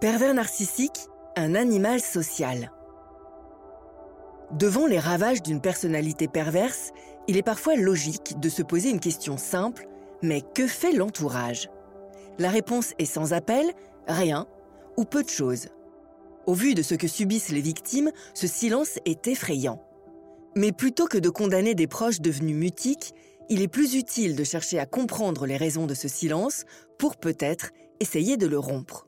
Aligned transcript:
Pervers 0.00 0.32
narcissique, 0.32 1.08
un 1.34 1.56
animal 1.56 2.00
social. 2.00 2.70
Devant 4.52 4.86
les 4.86 5.00
ravages 5.00 5.42
d'une 5.42 5.60
personnalité 5.60 6.28
perverse, 6.28 6.92
il 7.26 7.36
est 7.36 7.42
parfois 7.42 7.74
logique 7.74 8.38
de 8.38 8.48
se 8.48 8.62
poser 8.62 8.90
une 8.90 9.00
question 9.00 9.36
simple, 9.36 9.88
mais 10.22 10.40
que 10.54 10.68
fait 10.68 10.92
l'entourage? 10.92 11.68
La 12.38 12.48
réponse 12.48 12.94
est 13.00 13.06
sans 13.06 13.32
appel, 13.32 13.66
rien 14.06 14.46
ou 14.96 15.04
peu 15.04 15.24
de 15.24 15.28
choses. 15.28 15.66
Au 16.46 16.54
vu 16.54 16.74
de 16.74 16.82
ce 16.82 16.94
que 16.94 17.08
subissent 17.08 17.50
les 17.50 17.60
victimes, 17.60 18.12
ce 18.34 18.46
silence 18.46 19.00
est 19.04 19.26
effrayant. 19.26 19.82
Mais 20.54 20.70
plutôt 20.70 21.06
que 21.06 21.18
de 21.18 21.28
condamner 21.28 21.74
des 21.74 21.88
proches 21.88 22.20
devenus 22.20 22.54
mutiques, 22.54 23.14
il 23.48 23.62
est 23.62 23.68
plus 23.68 23.96
utile 23.96 24.36
de 24.36 24.44
chercher 24.44 24.78
à 24.78 24.86
comprendre 24.86 25.44
les 25.44 25.56
raisons 25.56 25.86
de 25.86 25.94
ce 25.94 26.06
silence 26.06 26.66
pour 27.00 27.16
peut-être 27.16 27.72
essayer 27.98 28.36
de 28.36 28.46
le 28.46 28.60
rompre. 28.60 29.07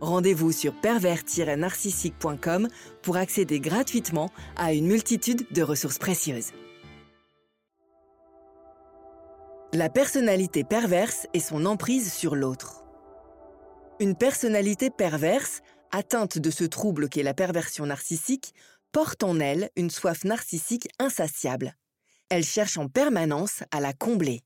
Rendez-vous 0.00 0.52
sur 0.52 0.72
pervers-narcissique.com 0.80 2.68
pour 3.02 3.16
accéder 3.16 3.58
gratuitement 3.58 4.30
à 4.56 4.72
une 4.72 4.86
multitude 4.86 5.46
de 5.50 5.62
ressources 5.62 5.98
précieuses. 5.98 6.52
La 9.74 9.90
personnalité 9.90 10.64
perverse 10.64 11.26
et 11.34 11.40
son 11.40 11.66
emprise 11.66 12.12
sur 12.12 12.34
l'autre. 12.36 12.84
Une 14.00 14.14
personnalité 14.14 14.88
perverse, 14.88 15.60
atteinte 15.90 16.38
de 16.38 16.50
ce 16.50 16.64
trouble 16.64 17.08
qu'est 17.08 17.22
la 17.22 17.34
perversion 17.34 17.84
narcissique, 17.84 18.54
porte 18.92 19.24
en 19.24 19.40
elle 19.40 19.68
une 19.76 19.90
soif 19.90 20.24
narcissique 20.24 20.88
insatiable. 20.98 21.74
Elle 22.30 22.44
cherche 22.44 22.78
en 22.78 22.88
permanence 22.88 23.62
à 23.70 23.80
la 23.80 23.92
combler. 23.92 24.42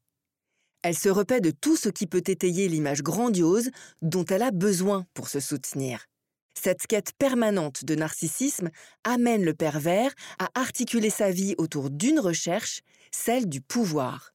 Elle 0.82 0.98
se 0.98 1.08
repaît 1.08 1.40
de 1.40 1.52
tout 1.52 1.76
ce 1.76 1.88
qui 1.88 2.06
peut 2.06 2.24
étayer 2.26 2.68
l'image 2.68 3.02
grandiose 3.02 3.70
dont 4.02 4.24
elle 4.24 4.42
a 4.42 4.50
besoin 4.50 5.06
pour 5.14 5.28
se 5.28 5.38
soutenir. 5.38 6.06
Cette 6.54 6.86
quête 6.86 7.12
permanente 7.18 7.84
de 7.84 7.94
narcissisme 7.94 8.68
amène 9.04 9.44
le 9.44 9.54
pervers 9.54 10.12
à 10.38 10.48
articuler 10.54 11.10
sa 11.10 11.30
vie 11.30 11.54
autour 11.56 11.88
d'une 11.90 12.20
recherche, 12.20 12.80
celle 13.12 13.48
du 13.48 13.60
pouvoir. 13.60 14.32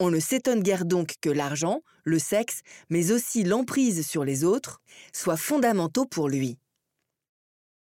On 0.00 0.10
ne 0.10 0.20
s'étonne 0.20 0.62
guère 0.62 0.84
donc 0.84 1.14
que 1.20 1.30
l'argent, 1.30 1.82
le 2.04 2.18
sexe, 2.18 2.60
mais 2.88 3.12
aussi 3.12 3.44
l'emprise 3.44 4.06
sur 4.06 4.24
les 4.24 4.44
autres, 4.44 4.80
soient 5.12 5.36
fondamentaux 5.36 6.06
pour 6.06 6.28
lui. 6.28 6.58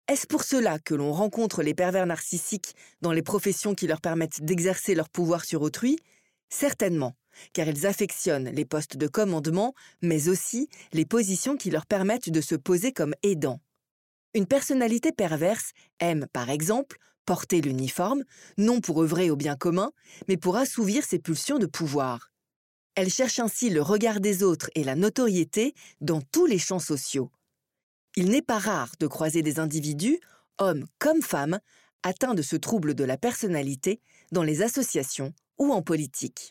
Est-ce 0.09 0.27
pour 0.27 0.43
cela 0.43 0.79
que 0.81 0.95
l'on 0.95 1.13
rencontre 1.13 1.63
les 1.63 1.75
pervers 1.75 2.07
narcissiques 2.07 2.75
dans 3.01 3.13
les 3.13 3.23
professions 3.23 3.75
qui 3.75 3.87
leur 3.87 4.01
permettent 4.01 4.43
d'exercer 4.43 4.97
leur 4.97 5.09
pouvoir 5.09 5.45
sur 5.45 5.63
autrui? 5.63 5.99
Certainement 6.51 7.15
car 7.53 7.69
ils 7.69 7.87
affectionnent 7.87 8.51
les 8.51 8.65
postes 8.65 8.97
de 8.97 9.07
commandement, 9.07 9.75
mais 10.03 10.29
aussi 10.29 10.69
les 10.93 11.05
positions 11.05 11.57
qui 11.57 11.71
leur 11.71 11.87
permettent 11.87 12.31
de 12.31 12.41
se 12.41 12.55
poser 12.55 12.93
comme 12.93 13.15
aidants. 13.23 13.61
Une 14.35 14.47
personnalité 14.47 15.13
perverse 15.13 15.73
aime, 15.99 16.27
par 16.33 16.51
exemple, 16.51 16.99
porter 17.25 17.61
l'uniforme, 17.61 18.25
non 18.59 18.81
pour 18.81 19.03
œuvrer 19.03 19.31
au 19.31 19.37
bien 19.37 19.57
commun, 19.57 19.93
mais 20.29 20.37
pour 20.37 20.57
assouvir 20.57 21.05
ses 21.05 21.19
pulsions 21.19 21.59
de 21.59 21.67
pouvoir. 21.67 22.31
Elle 22.95 23.11
cherche 23.11 23.39
ainsi 23.39 23.71
le 23.71 23.83
regard 23.83 24.21
des 24.21 24.43
autres 24.43 24.71
et 24.75 24.85
la 24.85 24.95
notoriété 24.95 25.75
dans 26.01 26.21
tous 26.21 26.47
les 26.47 26.59
champs 26.59 26.81
sociaux. 26.81 27.31
Il 28.17 28.31
n'est 28.31 28.43
pas 28.43 28.59
rare 28.59 28.93
de 28.99 29.07
croiser 29.07 29.43
des 29.43 29.61
individus, 29.61 30.19
hommes 30.59 30.87
comme 30.99 31.23
femmes, 31.23 31.61
atteints 32.03 32.35
de 32.35 32.43
ce 32.43 32.57
trouble 32.57 32.95
de 32.95 33.05
la 33.05 33.17
personnalité 33.17 34.01
dans 34.33 34.43
les 34.43 34.63
associations 34.63 35.33
ou 35.61 35.73
en 35.73 35.83
politique. 35.83 36.51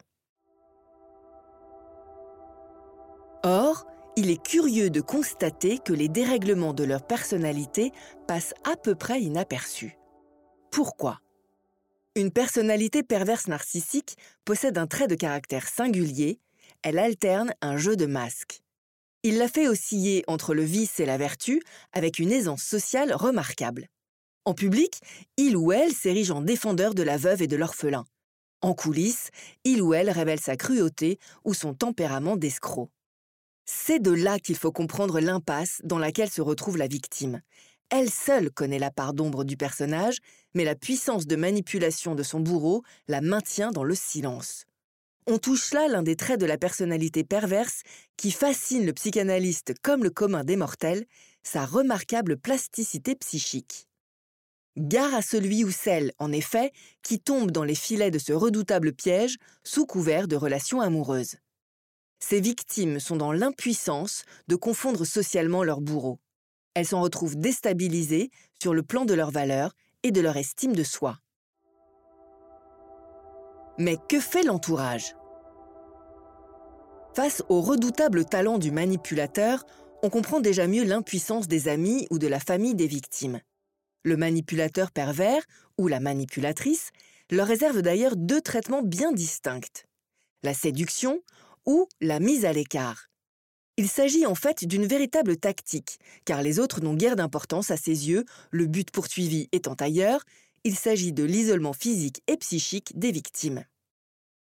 Or, 3.43 3.85
il 4.15 4.29
est 4.29 4.41
curieux 4.41 4.89
de 4.89 5.01
constater 5.01 5.79
que 5.79 5.93
les 5.93 6.09
dérèglements 6.09 6.73
de 6.73 6.83
leur 6.83 7.05
personnalité 7.05 7.91
passent 8.27 8.53
à 8.63 8.75
peu 8.77 8.95
près 8.95 9.21
inaperçus. 9.21 9.97
Pourquoi? 10.71 11.19
Une 12.15 12.31
personnalité 12.31 13.01
perverse 13.01 13.47
narcissique 13.47 14.17
possède 14.45 14.77
un 14.77 14.87
trait 14.87 15.07
de 15.07 15.15
caractère 15.15 15.67
singulier, 15.67 16.39
elle 16.81 16.99
alterne 16.99 17.53
un 17.61 17.77
jeu 17.77 17.95
de 17.95 18.05
masques. 18.05 18.61
Il 19.23 19.37
la 19.37 19.47
fait 19.47 19.67
osciller 19.67 20.23
entre 20.27 20.53
le 20.53 20.63
vice 20.63 20.99
et 20.99 21.05
la 21.05 21.17
vertu 21.17 21.61
avec 21.93 22.19
une 22.19 22.31
aisance 22.31 22.63
sociale 22.63 23.13
remarquable. 23.13 23.87
En 24.45 24.53
public, 24.53 25.01
il 25.37 25.57
ou 25.57 25.71
elle 25.71 25.93
s'érige 25.93 26.31
en 26.31 26.41
défendeur 26.41 26.93
de 26.93 27.03
la 27.03 27.17
veuve 27.17 27.41
et 27.41 27.47
de 27.47 27.55
l'orphelin. 27.55 28.05
En 28.61 28.73
coulisses, 28.73 29.29
il 29.63 29.81
ou 29.81 29.93
elle 29.93 30.09
révèle 30.09 30.39
sa 30.39 30.57
cruauté 30.57 31.17
ou 31.45 31.53
son 31.53 31.73
tempérament 31.73 32.35
d'escroc. 32.35 32.89
C'est 33.65 33.99
de 33.99 34.11
là 34.11 34.39
qu'il 34.39 34.57
faut 34.57 34.71
comprendre 34.71 35.19
l'impasse 35.19 35.81
dans 35.83 35.99
laquelle 35.99 36.29
se 36.29 36.41
retrouve 36.41 36.77
la 36.77 36.87
victime. 36.87 37.41
Elle 37.89 38.09
seule 38.09 38.51
connaît 38.51 38.79
la 38.79 38.91
part 38.91 39.13
d'ombre 39.13 39.43
du 39.43 39.57
personnage, 39.57 40.17
mais 40.53 40.65
la 40.65 40.75
puissance 40.75 41.25
de 41.25 41.35
manipulation 41.35 42.15
de 42.15 42.23
son 42.23 42.39
bourreau 42.39 42.83
la 43.07 43.21
maintient 43.21 43.71
dans 43.71 43.83
le 43.83 43.95
silence. 43.95 44.65
On 45.25 45.37
touche 45.37 45.73
là 45.73 45.87
l'un 45.87 46.03
des 46.03 46.15
traits 46.15 46.39
de 46.39 46.45
la 46.45 46.57
personnalité 46.57 47.23
perverse 47.23 47.83
qui 48.17 48.31
fascine 48.31 48.85
le 48.85 48.93
psychanalyste 48.93 49.73
comme 49.81 50.03
le 50.03 50.09
commun 50.09 50.43
des 50.43 50.55
mortels, 50.55 51.05
sa 51.43 51.65
remarquable 51.65 52.37
plasticité 52.37 53.15
psychique. 53.15 53.88
Gare 54.79 55.13
à 55.13 55.21
celui 55.21 55.65
ou 55.65 55.71
celle, 55.71 56.13
en 56.19 56.31
effet, 56.31 56.71
qui 57.03 57.19
tombe 57.19 57.51
dans 57.51 57.65
les 57.65 57.75
filets 57.75 58.11
de 58.11 58.17
ce 58.17 58.31
redoutable 58.31 58.93
piège 58.93 59.37
sous 59.61 59.85
couvert 59.85 60.29
de 60.29 60.37
relations 60.37 60.79
amoureuses. 60.79 61.35
Ces 62.19 62.39
victimes 62.39 63.01
sont 63.01 63.17
dans 63.17 63.33
l'impuissance 63.33 64.23
de 64.47 64.55
confondre 64.55 65.05
socialement 65.05 65.65
leurs 65.65 65.81
bourreaux. 65.81 66.19
Elles 66.75 66.85
s'en 66.85 67.01
retrouvent 67.01 67.35
déstabilisées 67.35 68.31
sur 68.61 68.73
le 68.73 68.81
plan 68.81 69.03
de 69.03 69.13
leurs 69.13 69.31
valeurs 69.31 69.75
et 70.03 70.11
de 70.11 70.21
leur 70.21 70.37
estime 70.37 70.73
de 70.73 70.83
soi. 70.83 71.17
Mais 73.77 73.97
que 74.07 74.21
fait 74.21 74.43
l'entourage? 74.43 75.13
Face 77.15 77.43
au 77.49 77.59
redoutable 77.59 78.23
talent 78.23 78.57
du 78.57 78.71
manipulateur, 78.71 79.65
on 80.03 80.09
comprend 80.09 80.39
déjà 80.39 80.67
mieux 80.67 80.85
l'impuissance 80.85 81.49
des 81.49 81.67
amis 81.67 82.07
ou 82.11 82.17
de 82.17 82.27
la 82.27 82.39
famille 82.39 82.75
des 82.75 82.87
victimes. 82.87 83.41
Le 84.03 84.17
manipulateur 84.17 84.91
pervers 84.91 85.43
ou 85.77 85.87
la 85.87 85.99
manipulatrice 85.99 86.91
leur 87.31 87.47
réserve 87.47 87.81
d'ailleurs 87.81 88.15
deux 88.15 88.41
traitements 88.41 88.81
bien 88.81 89.11
distincts. 89.11 89.83
La 90.43 90.53
séduction, 90.53 91.21
ou 91.65 91.87
la 92.01 92.19
mise 92.19 92.45
à 92.45 92.53
l'écart. 92.53 93.09
Il 93.77 93.87
s'agit 93.87 94.25
en 94.25 94.35
fait 94.35 94.65
d'une 94.65 94.85
véritable 94.85 95.37
tactique, 95.37 95.99
car 96.25 96.41
les 96.41 96.59
autres 96.59 96.81
n'ont 96.81 96.95
guère 96.95 97.15
d'importance 97.15 97.71
à 97.71 97.77
ses 97.77 98.09
yeux, 98.09 98.25
le 98.51 98.65
but 98.65 98.91
poursuivi 98.91 99.47
étant 99.51 99.75
ailleurs, 99.75 100.23
il 100.63 100.75
s'agit 100.75 101.13
de 101.13 101.23
l'isolement 101.23 101.73
physique 101.73 102.21
et 102.27 102.37
psychique 102.37 102.97
des 102.97 103.11
victimes. 103.11 103.63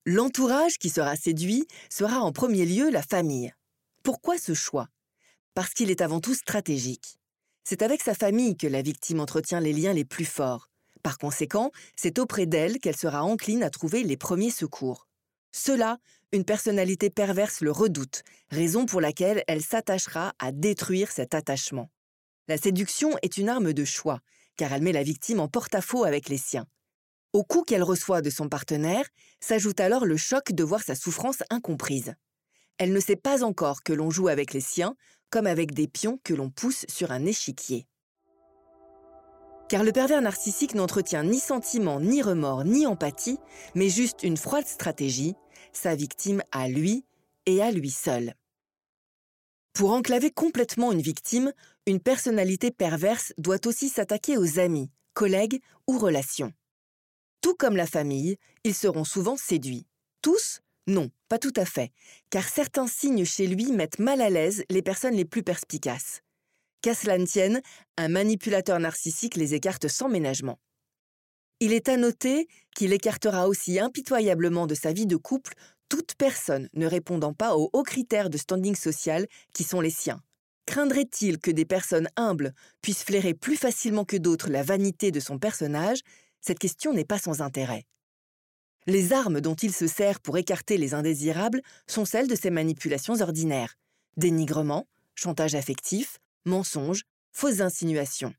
L'entourage 0.06 0.78
qui 0.78 0.90
sera 0.90 1.16
séduit 1.16 1.66
sera 1.90 2.20
en 2.20 2.34
premier 2.34 2.66
lieu 2.66 2.90
la 2.90 3.02
famille. 3.02 3.54
Pourquoi 4.04 4.38
ce 4.38 4.54
choix? 4.54 4.90
Parce 5.54 5.74
qu'il 5.74 5.90
est 5.90 6.02
avant 6.02 6.20
tout 6.20 6.34
stratégique. 6.34 7.18
C'est 7.64 7.82
avec 7.82 8.02
sa 8.02 8.14
famille 8.14 8.58
que 8.58 8.68
la 8.68 8.82
victime 8.82 9.20
entretient 9.20 9.62
les 9.62 9.74
liens 9.74 9.94
les 9.94 10.06
plus 10.06 10.26
forts. 10.26 10.70
Par 11.02 11.18
conséquent, 11.18 11.72
c'est 11.96 12.20
auprès 12.20 12.46
d'elle 12.46 12.80
qu'elle 12.80 12.96
sera 12.96 13.24
encline 13.24 13.64
à 13.64 13.70
trouver 13.70 14.04
les 14.04 14.18
premiers 14.18 14.52
secours. 14.52 15.08
Cela, 15.52 16.00
une 16.32 16.46
personnalité 16.46 17.10
perverse 17.10 17.62
le 17.62 17.72
redoute, 17.72 18.24
raison 18.50 18.86
pour 18.86 19.02
laquelle 19.02 19.44
elle 19.48 19.62
s'attachera 19.62 20.34
à 20.40 20.52
détruire 20.52 21.12
cet 21.12 21.36
attachement. 21.36 21.90
La 22.48 22.58
séduction 22.58 23.12
est 23.22 23.38
une 23.38 23.50
arme 23.50 23.72
de 23.72 23.86
choix, 23.86 24.20
car 24.58 24.74
elle 24.74 24.82
met 24.82 24.92
la 24.92 25.04
victime 25.04 25.40
en 25.40 25.48
porte-à-faux 25.48 26.04
avec 26.04 26.30
les 26.30 26.38
siens. 26.38 26.66
Au 27.34 27.44
coup 27.44 27.64
qu'elle 27.64 27.84
reçoit 27.84 28.22
de 28.22 28.30
son 28.30 28.50
partenaire, 28.50 29.08
s'ajoute 29.40 29.80
alors 29.80 30.06
le 30.06 30.18
choc 30.18 30.52
de 30.52 30.64
voir 30.64 30.84
sa 30.84 30.96
souffrance 30.96 31.44
incomprise. 31.50 32.14
Elle 32.78 32.92
ne 32.92 33.00
sait 33.00 33.16
pas 33.16 33.44
encore 33.44 33.84
que 33.84 33.94
l'on 33.94 34.10
joue 34.10 34.28
avec 34.28 34.54
les 34.54 34.62
siens, 34.62 34.96
comme 35.34 35.48
avec 35.48 35.74
des 35.74 35.88
pions 35.88 36.20
que 36.24 36.36
l'on 36.36 36.52
pousse 36.52 36.86
sur 36.88 37.12
un 37.12 37.26
échiquier. 37.26 37.88
Car 39.68 39.84
le 39.84 39.92
pervers 39.92 40.22
narcissique 40.22 40.76
n'entretient 40.76 41.24
ni 41.24 41.40
sentiment, 41.40 42.00
ni 42.00 42.22
remords, 42.22 42.66
ni 42.66 42.86
empathie, 42.86 43.40
mais 43.74 43.90
juste 43.90 44.22
une 44.22 44.38
froide 44.38 44.68
stratégie, 44.68 45.34
sa 45.72 45.96
victime 45.96 46.44
à 46.52 46.68
lui 46.70 47.04
et 47.48 47.64
à 47.64 47.72
lui 47.72 47.90
seul. 47.90 48.36
Pour 49.74 49.94
enclaver 49.94 50.30
complètement 50.30 50.92
une 50.92 51.02
victime, 51.02 51.52
une 51.88 52.00
personnalité 52.00 52.70
perverse 52.70 53.34
doit 53.40 53.66
aussi 53.66 53.90
s'attaquer 53.90 54.38
aux 54.38 54.60
amis, 54.60 54.92
collègues 55.16 55.62
ou 55.88 55.98
relations. 55.98 56.54
Tout 57.42 57.56
comme 57.56 57.76
la 57.76 57.88
famille, 57.88 58.38
ils 58.64 58.76
seront 58.76 59.04
souvent 59.04 59.36
séduits. 59.36 59.88
Tous 60.22 60.62
Non, 60.88 61.10
pas 61.30 61.40
tout 61.40 61.54
à 61.56 61.66
fait, 61.66 61.92
car 62.30 62.48
certains 62.48 62.88
signes 62.88 63.26
chez 63.26 63.48
lui 63.48 63.72
mettent 63.72 64.00
mal 64.00 64.22
à 64.22 64.30
l'aise 64.30 64.64
les 64.70 64.82
personnes 64.82 65.16
les 65.16 65.26
plus 65.26 65.44
perspicaces. 65.44 66.22
Qu'à 66.82 66.94
cela 66.94 67.18
ne 67.18 67.26
tienne, 67.26 67.62
un 67.98 68.10
manipulateur 68.10 68.80
narcissique 68.80 69.36
les 69.36 69.54
écarte 69.54 69.88
sans 69.88 70.10
ménagement. 70.10 70.60
Il 71.62 71.72
est 71.72 71.88
à 71.88 71.96
noter 71.96 72.48
qu'il 72.76 72.92
écartera 72.92 73.48
aussi 73.48 73.80
impitoyablement 73.80 74.68
de 74.68 74.76
sa 74.76 74.92
vie 74.92 75.06
de 75.06 75.16
couple 75.16 75.54
toute 75.88 76.16
personne 76.16 76.70
ne 76.74 76.88
répondant 76.88 77.34
pas 77.34 77.56
aux 77.56 77.70
hauts 77.72 77.84
critères 77.84 78.32
de 78.32 78.38
standing 78.38 78.76
social 78.76 79.28
qui 79.54 79.64
sont 79.64 79.80
les 79.80 79.92
siens. 79.92 80.22
Craindrait-il 80.66 81.38
que 81.38 81.52
des 81.52 81.66
personnes 81.66 82.10
humbles 82.16 82.54
puissent 82.82 83.04
flairer 83.04 83.34
plus 83.34 83.58
facilement 83.58 84.04
que 84.04 84.18
d'autres 84.18 84.50
la 84.50 84.64
vanité 84.64 85.12
de 85.12 85.20
son 85.20 85.38
personnage? 85.38 86.00
Cette 86.42 86.60
question 86.60 86.94
n'est 86.94 87.06
pas 87.06 87.20
sans 87.20 87.42
intérêt. 87.42 87.86
Les 88.86 89.14
armes 89.14 89.40
dont 89.40 89.56
il 89.56 89.74
se 89.74 89.88
sert 89.88 90.20
pour 90.20 90.38
écarter 90.38 90.78
les 90.78 90.94
indésirables 90.94 91.62
sont 91.88 92.06
celles 92.06 92.28
de 92.28 92.36
ses 92.36 92.50
manipulations 92.50 93.22
ordinaires. 93.22 93.76
Dénigrement, 94.18 94.88
chantage 95.16 95.56
affectif, 95.56 96.20
mensonges, 96.46 97.04
fausses 97.32 97.62
insinuations. 97.62 98.34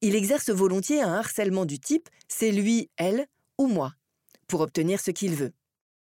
Il 0.00 0.14
exerce 0.14 0.50
volontiers 0.50 1.02
un 1.02 1.14
harcèlement 1.14 1.64
du 1.64 1.78
type 1.78 2.08
c'est 2.28 2.52
lui, 2.52 2.90
elle 2.96 3.26
ou 3.56 3.66
moi, 3.66 3.92
pour 4.48 4.60
obtenir 4.60 5.00
ce 5.00 5.10
qu'il 5.10 5.34
veut. 5.34 5.52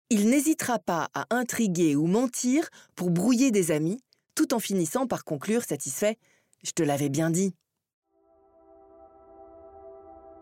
Il 0.10 0.30
n'hésitera 0.30 0.80
pas 0.80 1.10
à 1.14 1.26
intriguer 1.30 1.96
ou 1.96 2.06
mentir 2.06 2.70
pour 2.96 3.12
brouiller 3.12 3.52
des 3.52 3.72
amis, 3.72 4.02
tout 4.36 4.54
en 4.54 4.60
finissant 4.60 5.08
par 5.08 5.24
conclure 5.24 5.64
satisfait⁇ 5.64 6.12
Je 6.64 6.72
te 6.72 6.84
l'avais 6.84 7.10
bien 7.10 7.30
dit⁇ 7.30 7.50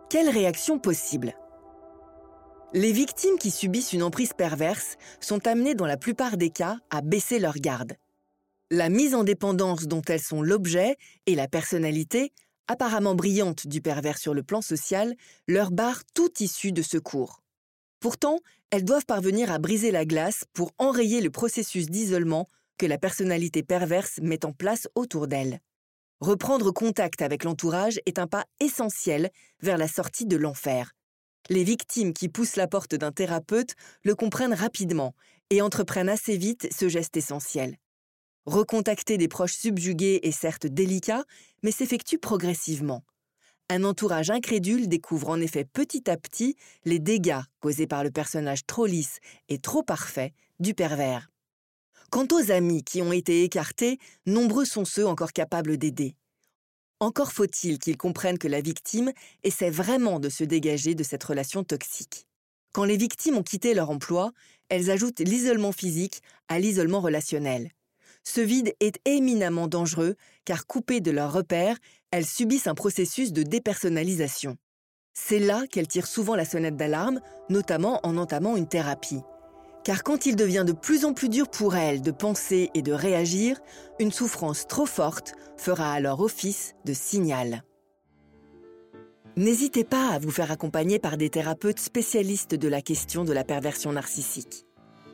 Quelle 0.10 0.30
réaction 0.30 0.80
possible 0.80 1.36
Les 2.74 2.92
victimes 2.92 3.40
qui 3.40 3.50
subissent 3.50 3.94
une 3.94 4.04
emprise 4.04 4.34
perverse 4.34 4.98
sont 5.20 5.48
amenées 5.48 5.74
dans 5.74 5.88
la 5.88 5.98
plupart 5.98 6.38
des 6.38 6.52
cas 6.52 6.78
à 6.92 7.02
baisser 7.02 7.40
leur 7.40 7.56
garde. 7.56 7.94
La 8.70 8.90
mise 8.90 9.16
en 9.16 9.24
dépendance 9.24 9.88
dont 9.88 10.04
elles 10.08 10.22
sont 10.22 10.44
l'objet 10.44 10.96
et 11.26 11.34
la 11.34 11.48
personnalité, 11.48 12.32
apparemment 12.68 13.16
brillante 13.16 13.66
du 13.66 13.82
pervers 13.82 14.20
sur 14.20 14.36
le 14.36 14.44
plan 14.44 14.62
social, 14.62 15.16
leur 15.48 15.72
barrent 15.72 16.04
toute 16.14 16.42
issue 16.42 16.72
de 16.72 16.84
secours. 16.84 17.42
Pourtant, 18.00 18.38
elles 18.70 18.86
doivent 18.86 19.08
parvenir 19.08 19.52
à 19.52 19.58
briser 19.58 19.90
la 19.90 20.06
glace 20.06 20.44
pour 20.54 20.72
enrayer 20.78 21.22
le 21.22 21.32
processus 21.32 21.88
d'isolement 21.88 22.48
que 22.78 22.86
la 22.86 23.00
personnalité 23.00 23.64
perverse 23.64 24.20
met 24.22 24.46
en 24.46 24.54
place 24.54 24.88
autour 24.94 25.28
d'elle. 25.28 25.60
Reprendre 26.20 26.72
contact 26.72 27.24
avec 27.24 27.46
l'entourage 27.46 28.00
est 28.06 28.20
un 28.20 28.28
pas 28.28 28.46
essentiel 28.60 29.32
vers 29.60 29.80
la 29.80 29.88
sortie 29.88 30.28
de 30.28 30.38
l'enfer. 30.38 30.94
Les 31.50 31.64
victimes 31.64 32.14
qui 32.14 32.30
poussent 32.30 32.58
la 32.58 32.68
porte 32.68 32.94
d'un 32.94 33.12
thérapeute 33.12 33.74
le 34.04 34.14
comprennent 34.14 34.54
rapidement 34.54 35.16
et 35.50 35.64
entreprennent 35.64 36.10
assez 36.10 36.38
vite 36.38 36.68
ce 36.72 36.88
geste 36.88 37.18
essentiel. 37.18 37.78
Recontacter 38.46 39.18
des 39.18 39.28
proches 39.28 39.56
subjugués 39.56 40.20
est 40.22 40.32
certes 40.32 40.68
délicat, 40.68 41.24
mais 41.64 41.72
s'effectue 41.72 42.20
progressivement. 42.20 43.04
Un 43.68 43.84
entourage 43.84 44.30
incrédule 44.30 44.88
découvre 44.88 45.30
en 45.30 45.42
effet 45.42 45.66
petit 45.66 46.10
à 46.10 46.18
petit 46.18 46.56
les 46.86 47.00
dégâts 47.00 47.42
causés 47.60 47.88
par 47.88 48.04
le 48.04 48.12
personnage 48.12 48.66
trop 48.68 48.86
lisse 48.86 49.20
et 49.48 49.58
trop 49.58 49.82
parfait 49.82 50.34
du 50.60 50.76
pervers. 50.76 51.32
Quant 52.12 52.28
aux 52.32 52.52
amis 52.52 52.84
qui 52.84 53.02
ont 53.02 53.12
été 53.12 53.44
écartés, 53.44 53.98
nombreux 54.28 54.66
sont 54.66 54.86
ceux 54.86 55.06
encore 55.06 55.34
capables 55.34 55.78
d'aider. 55.78 56.16
Encore 57.02 57.32
faut-il 57.32 57.80
qu'ils 57.80 57.96
comprennent 57.96 58.38
que 58.38 58.50
la 58.50 58.60
victime 58.60 59.14
essaie 59.44 59.70
vraiment 59.70 60.20
de 60.20 60.28
se 60.28 60.44
dégager 60.44 60.96
de 60.96 61.04
cette 61.04 61.24
relation 61.24 61.64
toxique. 61.64 62.28
Quand 62.74 62.84
les 62.84 62.98
victimes 62.98 63.38
ont 63.38 63.44
quitté 63.44 63.74
leur 63.74 63.90
emploi, 63.90 64.32
elles 64.68 64.92
ajoutent 64.92 65.22
l'isolement 65.22 65.72
physique 65.72 66.22
à 66.50 66.60
l'isolement 66.60 67.00
relationnel. 67.00 67.72
Ce 68.24 68.42
vide 68.42 68.76
est 68.82 69.00
éminemment 69.06 69.68
dangereux 69.68 70.16
car 70.44 70.68
coupées 70.68 71.00
de 71.00 71.12
leurs 71.12 71.32
repères, 71.32 71.78
elles 72.12 72.26
subissent 72.26 72.68
un 72.68 72.76
processus 72.76 73.32
de 73.32 73.44
dépersonnalisation. 73.44 74.58
C'est 75.14 75.40
là 75.40 75.66
qu'elles 75.68 75.88
tirent 75.88 76.08
souvent 76.08 76.36
la 76.36 76.46
sonnette 76.46 76.76
d'alarme, 76.78 77.22
notamment 77.50 78.00
en 78.06 78.18
entamant 78.18 78.58
une 78.58 78.68
thérapie. 78.68 79.22
Car 79.84 80.04
quand 80.04 80.26
il 80.26 80.36
devient 80.36 80.66
de 80.68 80.74
plus 80.74 81.06
en 81.06 81.14
plus 81.14 81.30
dur 81.30 81.48
pour 81.48 81.76
elles 81.76 82.02
de 82.02 82.12
penser 82.12 82.70
et 82.74 82.82
de 82.82 82.92
réagir, 82.92 83.60
une 84.00 84.12
souffrance 84.12 84.68
trop 84.68 84.86
forte 84.86 85.32
fera 85.58 85.92
alors 85.92 86.20
office 86.22 86.76
de 86.86 86.94
signal. 86.94 87.64
N'hésitez 89.36 89.84
pas 89.84 90.08
à 90.10 90.18
vous 90.20 90.32
faire 90.32 90.52
accompagner 90.52 90.98
par 91.00 91.16
des 91.16 91.30
thérapeutes 91.30 91.80
spécialistes 91.80 92.56
de 92.56 92.68
la 92.68 92.82
question 92.82 93.24
de 93.24 93.32
la 93.32 93.46
perversion 93.46 93.94
narcissique. 93.94 94.66